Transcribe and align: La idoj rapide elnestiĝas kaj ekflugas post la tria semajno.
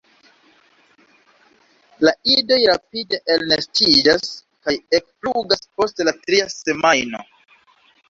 La 2.07 2.13
idoj 2.37 2.59
rapide 2.71 3.21
elnestiĝas 3.35 4.33
kaj 4.43 4.77
ekflugas 5.03 5.67
post 5.79 6.07
la 6.11 6.19
tria 6.27 6.53
semajno. 6.59 7.27